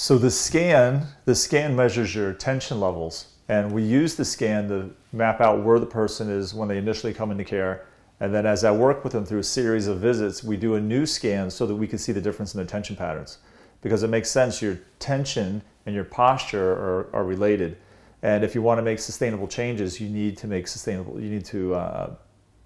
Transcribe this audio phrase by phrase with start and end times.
[0.00, 4.90] So the scan, the scan measures your tension levels, and we use the scan to
[5.12, 7.84] map out where the person is when they initially come into care.
[8.20, 10.80] And then as I work with them through a series of visits, we do a
[10.80, 13.38] new scan so that we can see the difference in their tension patterns.
[13.82, 17.76] Because it makes sense, your tension and your posture are, are related.
[18.22, 21.44] And if you want to make sustainable changes, you need to make sustainable, you need
[21.46, 22.14] to uh,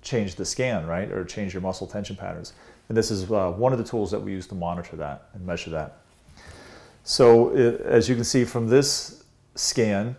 [0.02, 1.10] change the scan, right?
[1.10, 2.52] Or change your muscle tension patterns.
[2.90, 5.46] And this is uh, one of the tools that we use to monitor that and
[5.46, 6.01] measure that.
[7.04, 9.24] So it, as you can see from this
[9.54, 10.16] scan,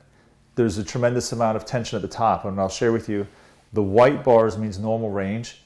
[0.55, 2.45] there's a tremendous amount of tension at the top.
[2.45, 3.27] And I'll share with you,
[3.71, 5.63] the white bars means normal range.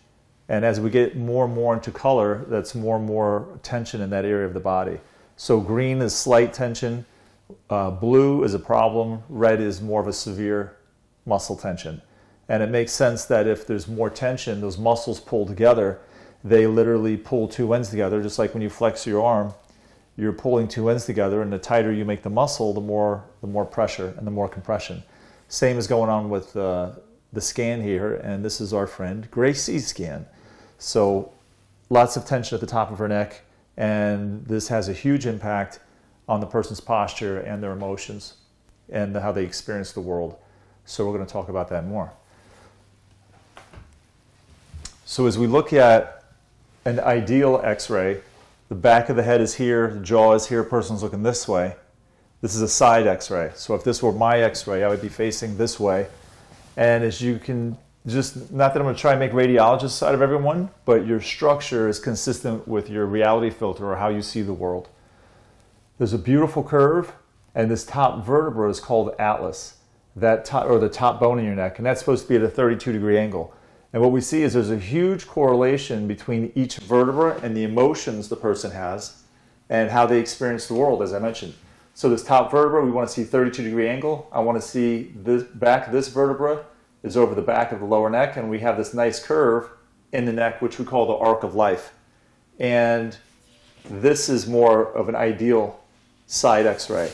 [0.49, 4.09] And as we get more and more into color, that's more and more tension in
[4.11, 4.99] that area of the body.
[5.35, 7.05] So green is slight tension,
[7.69, 10.77] uh, blue is a problem, red is more of a severe
[11.25, 12.01] muscle tension.
[12.49, 15.99] And it makes sense that if there's more tension, those muscles pull together,
[16.43, 19.53] they literally pull two ends together, just like when you flex your arm,
[20.17, 23.47] you're pulling two ends together, and the tighter you make the muscle, the more the
[23.47, 25.03] more pressure and the more compression.
[25.47, 26.91] Same is going on with uh,
[27.31, 30.25] the scan here, and this is our friend Gracie's scan.
[30.79, 31.31] So
[31.89, 33.41] lots of tension at the top of her neck,
[33.77, 35.79] and this has a huge impact
[36.27, 38.35] on the person's posture and their emotions
[38.89, 40.35] and how they experience the world.
[40.85, 42.11] So we're going to talk about that more.
[45.05, 46.23] So as we look at
[46.85, 48.21] an ideal x-ray,
[48.69, 51.75] the back of the head is here, the jaw is here, person's looking this way.
[52.41, 53.51] This is a side x-ray.
[53.55, 56.07] So if this were my x-ray, I would be facing this way.
[56.75, 60.21] And as you can just, not that I'm gonna try and make radiologists out of
[60.21, 64.53] everyone, but your structure is consistent with your reality filter or how you see the
[64.53, 64.89] world.
[65.97, 67.13] There's a beautiful curve,
[67.55, 69.77] and this top vertebra is called atlas,
[70.15, 72.43] that top, or the top bone in your neck, and that's supposed to be at
[72.43, 73.53] a 32 degree angle.
[73.97, 78.29] And what we see is there's a huge correlation between each vertebra and the emotions
[78.29, 79.23] the person has
[79.69, 81.55] and how they experience the world, as I mentioned.
[81.95, 84.29] So this top vertebra, we want to see 32 degree angle.
[84.31, 86.63] I want to see this back, this vertebra
[87.01, 89.67] is over the back of the lower neck, and we have this nice curve
[90.11, 91.91] in the neck, which we call the arc of life.
[92.59, 93.17] And
[93.89, 95.79] this is more of an ideal
[96.27, 97.11] side x-ray.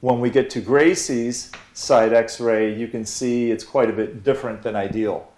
[0.00, 4.62] When we get to Gracie's side x-ray, you can see it's quite a bit different
[4.62, 5.32] than ideal.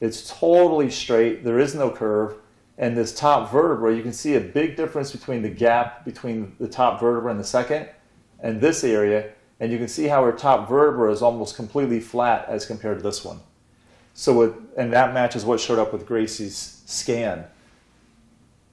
[0.00, 1.44] It's totally straight.
[1.44, 2.36] There is no curve.
[2.78, 6.68] And this top vertebra, you can see a big difference between the gap between the
[6.68, 7.88] top vertebra and the second
[8.40, 9.32] and this area.
[9.60, 13.02] And you can see how her top vertebra is almost completely flat as compared to
[13.02, 13.40] this one.
[14.14, 17.44] So, it, and that matches what showed up with Gracie's scan.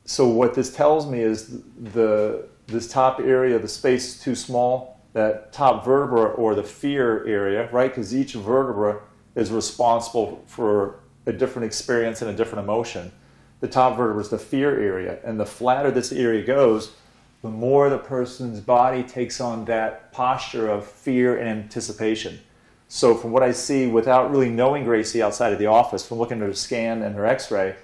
[0.06, 5.02] So what this tells me is the this top area, the space is too small.
[5.14, 7.90] That top vertebra or the fear area, right?
[7.90, 9.02] Because each vertebra
[9.36, 13.12] is responsible for a different experience and a different emotion.
[13.60, 16.94] The top vertebra is the fear area, and the flatter this area goes,
[17.42, 22.40] the more the person's body takes on that posture of fear and anticipation.
[22.88, 26.42] So, from what I see, without really knowing Gracie outside of the office, from looking
[26.42, 27.76] at her scan and her x ray,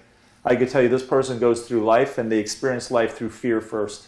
[0.45, 3.61] I could tell you this person goes through life and they experience life through fear
[3.61, 4.07] first.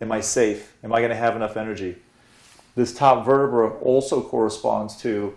[0.00, 0.76] Am I safe?
[0.82, 1.96] Am I going to have enough energy?
[2.74, 5.36] This top vertebra also corresponds to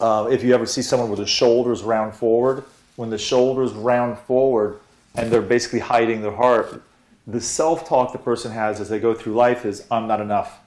[0.00, 2.64] uh, if you ever see someone with the shoulders round forward,
[2.96, 4.78] when the shoulders round forward
[5.14, 6.82] and they're basically hiding their heart,
[7.26, 10.60] the self talk the person has as they go through life is I'm not enough,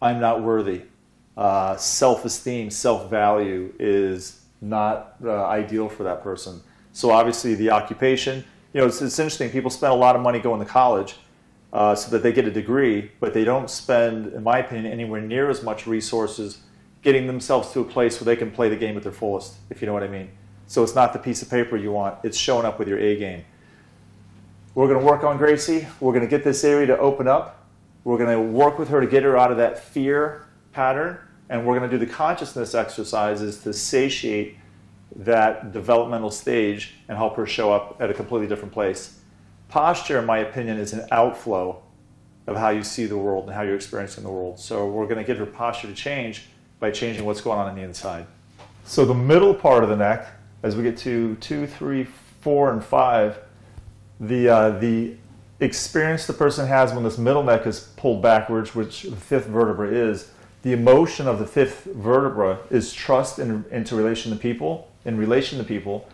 [0.00, 0.82] I'm not worthy.
[1.36, 6.60] Uh, self esteem, self value is not uh, ideal for that person.
[6.92, 9.50] So, obviously, the occupation, you know, it's, it's interesting.
[9.50, 11.16] People spend a lot of money going to college.
[11.72, 15.20] Uh, so that they get a degree, but they don't spend, in my opinion, anywhere
[15.20, 16.62] near as much resources
[17.02, 19.80] getting themselves to a place where they can play the game at their fullest, if
[19.80, 20.30] you know what I mean.
[20.66, 23.16] So it's not the piece of paper you want, it's showing up with your A
[23.18, 23.44] game.
[24.74, 25.86] We're going to work on Gracie.
[25.98, 27.66] We're going to get this area to open up.
[28.04, 31.18] We're going to work with her to get her out of that fear pattern.
[31.48, 34.56] And we're going to do the consciousness exercises to satiate
[35.16, 39.18] that developmental stage and help her show up at a completely different place.
[39.68, 41.82] Posture, in my opinion, is an outflow
[42.46, 44.60] of how you see the world and how you're experiencing the world.
[44.60, 46.46] So we're going to get her posture to change
[46.80, 48.26] by changing what's going on on the inside.
[48.84, 50.26] So the middle part of the neck,
[50.62, 52.04] as we get to two, three,
[52.40, 53.38] four, and five,
[54.18, 55.14] the uh, the
[55.60, 59.88] experience the person has when this middle neck is pulled backwards, which the fifth vertebra
[59.88, 60.32] is,
[60.62, 65.58] the emotion of the fifth vertebra is trust in, into relation to people, in relation
[65.58, 66.08] to people,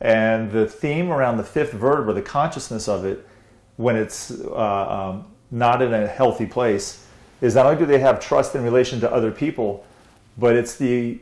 [0.00, 3.26] and the theme around the fifth vertebra, the consciousness of it,
[3.76, 7.06] when it's uh, um, not in a healthy place,
[7.40, 9.84] is not only do they have trust in relation to other people,
[10.36, 11.18] but it's the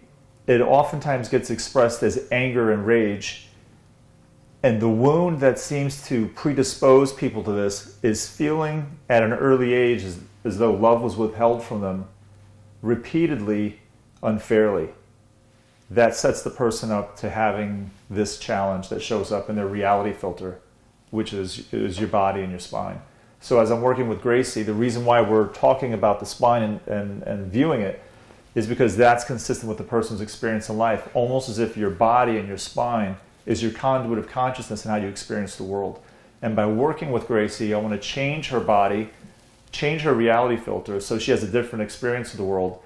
[0.47, 3.49] it oftentimes gets expressed as anger and rage
[4.63, 9.73] and the wound that seems to predispose people to this is feeling at an early
[9.73, 12.07] age as as though love was withheld from them
[12.83, 13.81] repeatedly
[14.23, 14.89] unfairly.
[15.91, 20.13] That sets the person up to having this challenge that shows up in their reality
[20.13, 20.61] filter,
[21.11, 23.03] which is, is your body and your spine.
[23.41, 26.81] So, as I'm working with Gracie, the reason why we're talking about the spine and,
[26.87, 28.03] and, and viewing it
[28.55, 32.37] is because that's consistent with the person's experience in life, almost as if your body
[32.37, 33.17] and your spine
[33.47, 36.01] is your conduit of consciousness and how you experience the world.
[36.43, 39.11] And by working with Gracie, I want to change her body,
[39.73, 42.81] change her reality filter so she has a different experience of the world.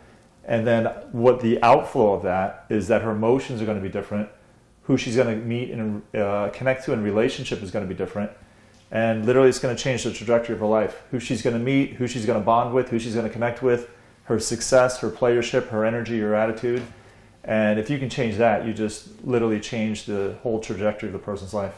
[0.45, 3.89] And then what the outflow of that is that her emotions are going to be
[3.89, 4.29] different,
[4.83, 7.97] who she's going to meet and uh, connect to in relationship is going to be
[7.97, 8.31] different.
[8.91, 11.03] And literally, it's going to change the trajectory of her life.
[11.11, 13.33] Who she's going to meet, who she's going to bond with, who she's going to
[13.33, 13.91] connect with,
[14.25, 16.83] her success, her playership, her energy, her attitude.
[17.45, 21.19] And if you can change that, you just literally change the whole trajectory of the
[21.19, 21.75] person's life.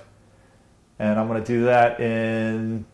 [0.98, 2.86] And I'm going to do that in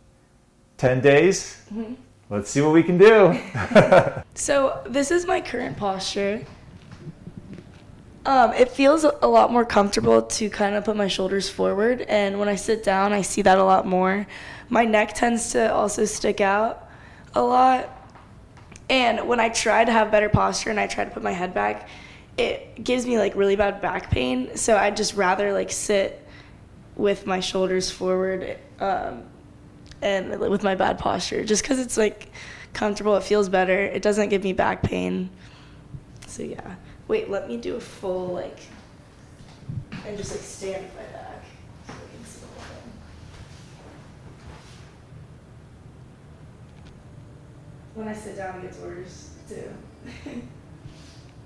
[0.78, 1.62] 10 days.
[1.72, 1.94] Mm-hmm.
[2.30, 3.38] Let's see what we can do.
[4.34, 6.44] so, this is my current posture.
[8.24, 12.02] Um, it feels a lot more comfortable to kind of put my shoulders forward.
[12.02, 14.26] And when I sit down, I see that a lot more.
[14.70, 16.88] My neck tends to also stick out
[17.34, 18.01] a lot.
[18.88, 21.54] And when I try to have better posture and I try to put my head
[21.54, 21.88] back,
[22.36, 24.56] it gives me like really bad back pain.
[24.56, 26.26] So I'd just rather like sit
[26.96, 29.24] with my shoulders forward um,
[30.02, 32.30] and with my bad posture, just because it's like
[32.72, 33.16] comfortable.
[33.16, 33.78] It feels better.
[33.78, 35.30] It doesn't give me back pain.
[36.26, 36.76] So yeah.
[37.08, 38.58] Wait, let me do a full like,
[40.06, 41.44] and just like stand with my back.
[41.86, 42.92] So I can see the whole thing.
[47.94, 49.70] When I sit down, it gets worse too.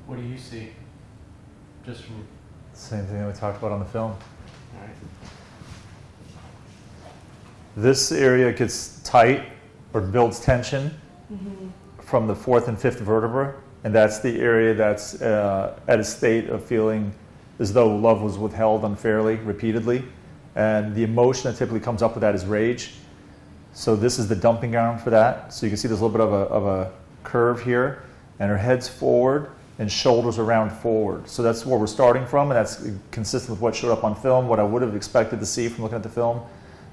[0.07, 0.71] What do you see?
[1.85, 2.25] Just from.
[2.73, 4.13] Same thing that we talked about on the film.
[4.13, 4.91] All right.
[7.77, 9.45] This area gets tight
[9.93, 10.91] or builds tension
[11.33, 11.67] Mm-hmm.
[12.03, 13.53] from the fourth and fifth vertebra,
[13.83, 17.13] and that's the area that's uh, at a state of feeling
[17.59, 20.05] as though love was withheld unfairly, repeatedly.
[20.55, 22.95] And the emotion that typically comes up with that is rage.
[23.77, 25.53] So this is the dumping ground for that.
[25.53, 26.93] So you can see there's a little bit of a, of a
[27.25, 28.05] curve here,
[28.39, 31.29] and her head's forward and shoulders around forward.
[31.29, 34.49] So that's where we're starting from, and that's consistent with what showed up on film,
[34.49, 36.41] what I would have expected to see from looking at the film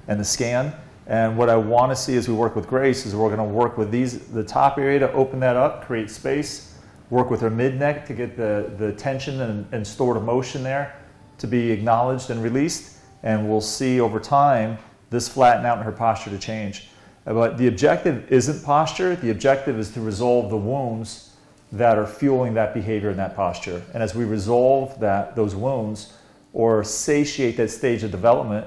[0.08, 0.74] and the scan.
[1.06, 3.44] And what I want to see as we work with Grace is we're going to
[3.44, 6.76] work with these, the top area to open that up, create space,
[7.08, 11.00] work with her mid neck to get the, the tension and, and stored emotion there
[11.38, 12.98] to be acknowledged and released.
[13.22, 14.76] And we'll see over time
[15.14, 16.88] this flatten out and her posture to change.
[17.24, 21.30] But the objective isn't posture, the objective is to resolve the wounds
[21.72, 23.82] that are fueling that behavior and that posture.
[23.94, 26.12] And as we resolve that, those wounds
[26.52, 28.66] or satiate that stage of development,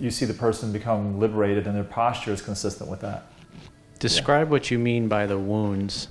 [0.00, 3.26] you see the person become liberated and their posture is consistent with that.
[3.98, 4.52] Describe yeah.
[4.52, 6.08] what you mean by the wounds.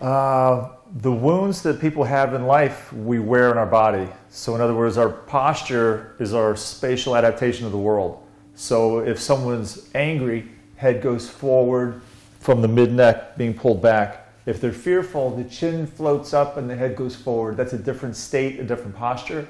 [0.00, 4.08] Uh, the wounds that people have in life we wear in our body.
[4.36, 8.26] So, in other words, our posture is our spatial adaptation of the world.
[8.56, 12.02] So, if someone's angry, head goes forward
[12.40, 14.28] from the mid neck being pulled back.
[14.44, 17.56] If they're fearful, the chin floats up and the head goes forward.
[17.56, 19.46] That's a different state, a different posture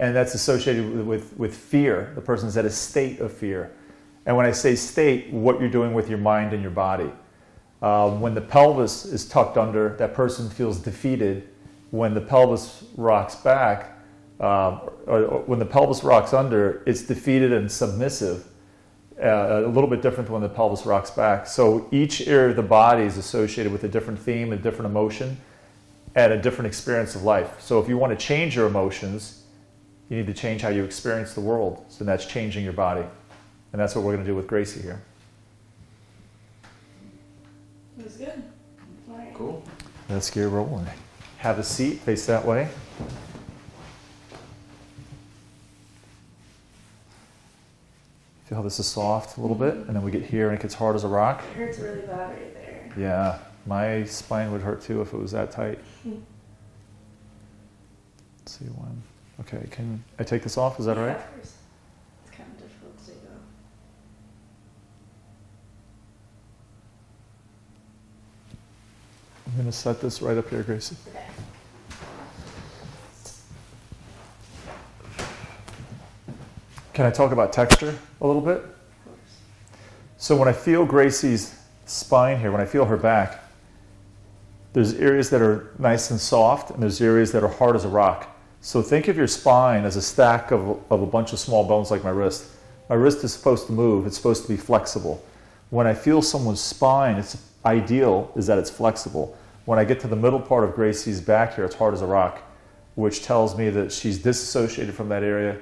[0.00, 2.10] and that's associated with, with, with, fear.
[2.14, 3.70] The person's at a state of fear.
[4.24, 7.10] And when I say state, what you're doing with your mind and your body.
[7.82, 11.48] Uh, when the pelvis is tucked under, that person feels defeated.
[11.90, 13.99] When the pelvis rocks back,
[14.40, 18.46] uh, or, or when the pelvis rocks under, it's defeated and submissive.
[19.22, 21.46] Uh, a little bit different than when the pelvis rocks back.
[21.46, 25.36] So each area of the body is associated with a different theme, a different emotion,
[26.14, 27.60] and a different experience of life.
[27.60, 29.42] So if you want to change your emotions,
[30.08, 31.84] you need to change how you experience the world.
[31.88, 33.04] So that's changing your body.
[33.72, 35.02] And that's what we're going to do with Gracie here.
[37.98, 38.42] That was good.
[39.10, 39.34] All right.
[39.34, 39.62] Cool.
[40.08, 40.86] Let's get rolling.
[41.36, 42.68] Have a seat, face that way.
[48.50, 50.60] Feel how this is soft a little bit, and then we get here and it
[50.60, 51.40] gets hard as a rock.
[51.52, 52.92] It hurts really bad right there.
[52.96, 55.78] Yeah, my spine would hurt too if it was that tight.
[56.04, 56.18] Let's
[58.58, 59.00] see one.
[59.42, 60.80] Okay, can I take this off?
[60.80, 61.20] Is that yeah, right?
[61.38, 61.54] It's
[62.32, 63.38] kind of difficult to off.
[69.46, 70.96] I'm going to set this right up here, Gracie.
[71.10, 71.24] Okay.
[77.00, 78.62] Can I talk about texture a little bit?
[80.18, 83.42] So when I feel Gracie's spine here, when I feel her back,
[84.74, 87.88] there's areas that are nice and soft, and there's areas that are hard as a
[87.88, 88.38] rock.
[88.60, 91.90] So think of your spine as a stack of, of a bunch of small bones
[91.90, 92.50] like my wrist.
[92.90, 95.24] My wrist is supposed to move, it's supposed to be flexible.
[95.70, 99.38] When I feel someone's spine, it's ideal is that it's flexible.
[99.64, 102.06] When I get to the middle part of Gracie's back here, it's hard as a
[102.06, 102.42] rock,
[102.94, 105.58] which tells me that she's disassociated from that area.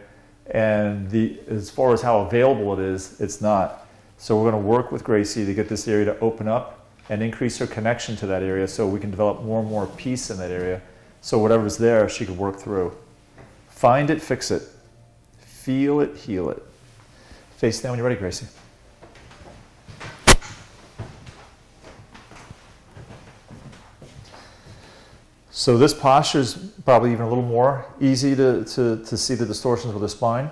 [0.50, 3.86] And the, as far as how available it is, it's not.
[4.16, 7.22] So we're going to work with Gracie to get this area to open up and
[7.22, 10.38] increase her connection to that area so we can develop more and more peace in
[10.38, 10.80] that area.
[11.20, 12.96] So whatever's there, she can work through.
[13.68, 14.62] Find it, fix it.
[15.38, 16.62] Feel it, heal it.
[17.56, 18.46] Face down when you're ready, Gracie.
[25.68, 26.54] So this posture is
[26.86, 30.48] probably even a little more easy to, to, to see the distortions with the spine.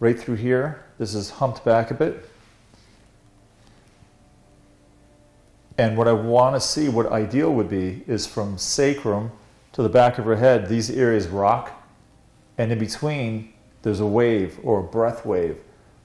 [0.00, 2.26] Right through here, this is humped back a bit.
[5.76, 9.30] And what I want to see, what ideal would be, is from sacrum
[9.72, 11.70] to the back of her head, these areas rock,
[12.56, 15.58] and in between, there's a wave or a breath wave.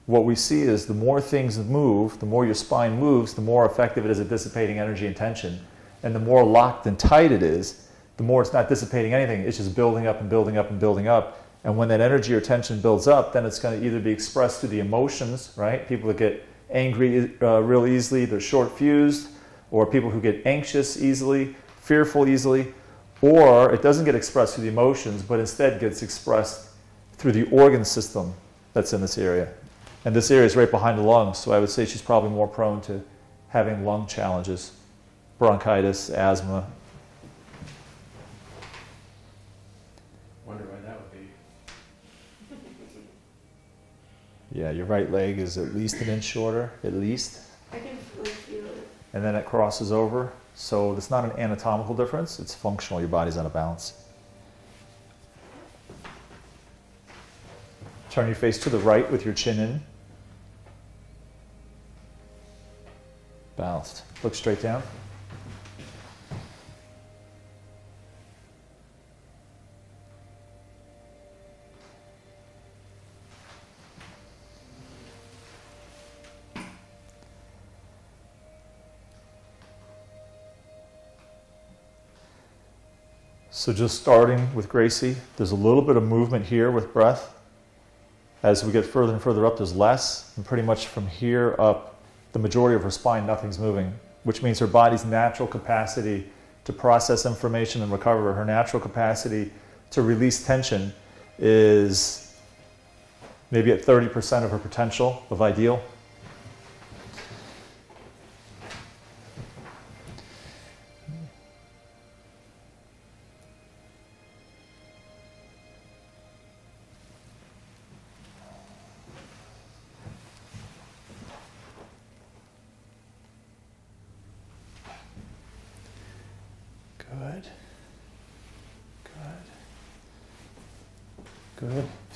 [0.04, 3.64] What we see is the more things move, the more your spine moves, the more
[3.64, 5.58] effective it is at dissipating energy and tension.
[6.02, 7.88] And the more locked and tight it is,
[8.22, 11.08] the more it's not dissipating anything, it's just building up and building up and building
[11.08, 11.44] up.
[11.64, 14.60] And when that energy or tension builds up, then it's going to either be expressed
[14.60, 15.88] through the emotions, right?
[15.88, 19.28] People that get angry uh, real easily, they're short fused,
[19.72, 22.72] or people who get anxious easily, fearful easily,
[23.22, 26.70] or it doesn't get expressed through the emotions, but instead gets expressed
[27.14, 28.32] through the organ system
[28.72, 29.52] that's in this area.
[30.04, 32.46] And this area is right behind the lungs, so I would say she's probably more
[32.46, 33.02] prone to
[33.48, 34.70] having lung challenges,
[35.38, 36.68] bronchitis, asthma,
[44.52, 47.40] Yeah, your right leg is at least an inch shorter, at least.
[47.72, 48.88] I can feel it.
[49.14, 50.30] And then it crosses over.
[50.54, 53.00] So it's not an anatomical difference, it's functional.
[53.00, 53.94] Your body's out of balance.
[58.10, 59.80] Turn your face to the right with your chin in.
[63.56, 64.02] Balanced.
[64.22, 64.82] Look straight down.
[83.54, 87.34] So just starting with Gracie, there's a little bit of movement here with breath.
[88.42, 90.32] As we get further and further up, there's less.
[90.36, 93.92] And pretty much from here up, the majority of her spine, nothing's moving,
[94.24, 96.30] which means her body's natural capacity
[96.64, 99.50] to process information and recover, her natural capacity
[99.90, 100.94] to release tension
[101.38, 102.34] is
[103.50, 105.82] maybe at 30% of her potential of ideal.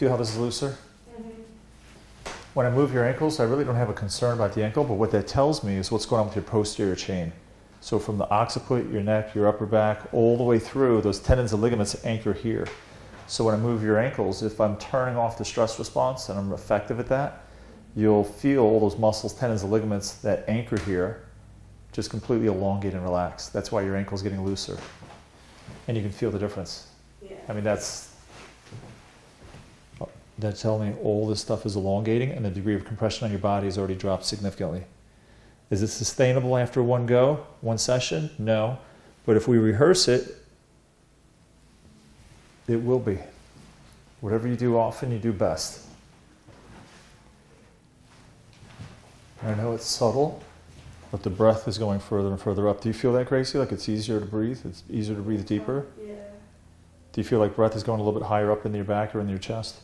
[0.07, 0.77] Feel how this is looser?
[1.19, 1.31] Mm-hmm.
[2.55, 4.95] When I move your ankles, I really don't have a concern about the ankle, but
[4.95, 7.33] what that tells me is what's going on with your posterior chain.
[7.81, 11.53] So from the occiput, your neck, your upper back, all the way through, those tendons
[11.53, 12.69] and ligaments anchor here.
[13.27, 16.53] So when I move your ankles, if I'm turning off the stress response and I'm
[16.53, 17.45] effective at that,
[17.97, 21.27] you'll feel all those muscles, tendons, and ligaments that anchor here
[21.91, 23.49] just completely elongate and relax.
[23.49, 24.79] That's why your ankle's getting looser.
[25.89, 26.87] And you can feel the difference.
[27.21, 27.39] Yeah.
[27.49, 28.15] I mean, that's
[30.47, 33.41] that's telling me all this stuff is elongating and the degree of compression on your
[33.41, 34.85] body has already dropped significantly.
[35.71, 38.31] Is it sustainable after one go, one session?
[38.39, 38.79] No.
[39.25, 40.37] But if we rehearse it,
[42.69, 43.19] it will be.
[44.21, 45.87] Whatever you do often, you do best.
[49.43, 50.43] I know it's subtle,
[51.11, 52.81] but the breath is going further and further up.
[52.81, 53.59] Do you feel that, Gracie?
[53.59, 54.61] Like it's easier to breathe?
[54.65, 55.87] It's easier to breathe deeper?
[56.01, 56.15] Yeah.
[57.13, 59.15] Do you feel like breath is going a little bit higher up in your back
[59.15, 59.81] or in your chest?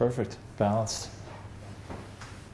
[0.00, 0.38] Perfect.
[0.56, 1.10] Balanced.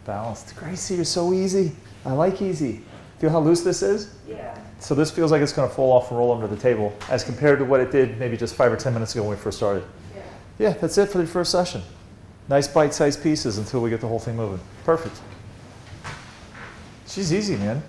[0.05, 0.57] Balanced.
[0.57, 1.71] Gracie, you're so easy.
[2.05, 2.81] I like easy.
[3.21, 4.13] Feel how loose this is?
[4.29, 4.59] Yeah.
[4.81, 7.23] So this feels like it's going to fall off and roll under the table as
[7.23, 9.59] compared to what it did maybe just five or ten minutes ago when we first
[9.59, 9.85] started.
[10.13, 10.23] Yeah.
[10.59, 11.83] Yeah, that's it for the first session.
[12.49, 14.59] Nice bite-sized pieces until we get the whole thing moving.
[14.85, 15.15] Perfect.
[17.07, 17.81] She's easy, man.